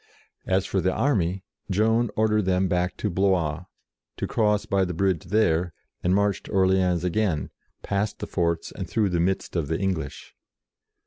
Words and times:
As 0.47 0.65
for 0.65 0.81
the 0.81 0.91
army, 0.91 1.43
Joan 1.69 2.09
ordered 2.15 2.45
them 2.45 2.67
back 2.67 2.97
to 2.97 3.09
Blois, 3.11 3.65
to 4.17 4.25
cross 4.25 4.65
by 4.65 4.83
the 4.83 4.95
bridge 4.95 5.25
there, 5.25 5.73
and 6.01 6.15
march 6.15 6.41
to 6.41 6.51
Orleans 6.51 7.03
again, 7.03 7.51
past 7.83 8.17
the 8.17 8.25
forts 8.25 8.71
and 8.71 8.89
through 8.89 9.09
the 9.09 9.19
midst 9.19 9.55
of 9.55 9.67
the 9.67 9.77
English. 9.79 10.33